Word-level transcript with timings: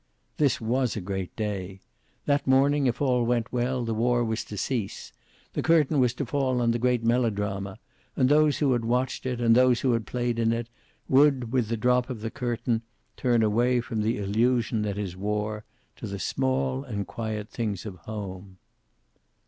This 0.37 0.59
was 0.59 0.95
a 0.95 0.99
great 0.99 1.35
day. 1.35 1.79
That 2.25 2.47
morning, 2.47 2.87
if 2.87 3.03
all 3.03 3.23
went 3.23 3.53
well, 3.53 3.85
the 3.85 3.93
war 3.93 4.23
was 4.25 4.43
to 4.45 4.57
cease. 4.57 5.13
The 5.53 5.61
curtain 5.61 5.99
was 5.99 6.15
to 6.15 6.25
fall 6.25 6.59
on 6.59 6.71
the 6.71 6.79
great 6.79 7.03
melodrama, 7.03 7.77
and 8.15 8.27
those 8.27 8.57
who 8.57 8.73
had 8.73 8.83
watched 8.83 9.27
it 9.27 9.39
and 9.39 9.53
those 9.53 9.81
who 9.81 9.91
had 9.91 10.07
played 10.07 10.39
in 10.39 10.51
it 10.53 10.69
would 11.07 11.51
with 11.53 11.67
the 11.67 11.77
drop 11.77 12.09
of 12.09 12.21
the 12.21 12.31
curtain 12.31 12.81
turn 13.15 13.43
away 13.43 13.79
from 13.79 14.01
the 14.01 14.17
illusion 14.17 14.81
that 14.81 14.97
is 14.97 15.15
war, 15.15 15.65
to 15.97 16.07
the 16.07 16.17
small 16.17 16.83
and 16.83 17.05
quiet 17.05 17.49
things 17.49 17.85
of 17.85 17.97
home. 17.97 18.57